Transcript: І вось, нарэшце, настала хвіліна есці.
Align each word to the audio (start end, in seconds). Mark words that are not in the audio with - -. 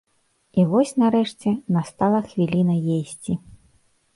І 0.61 0.63
вось, 0.69 0.93
нарэшце, 1.03 1.53
настала 1.75 2.19
хвіліна 2.31 2.75
есці. 2.99 3.37